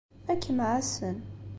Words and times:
Ad 0.31 0.39
kem-ɛassen. 0.45 1.17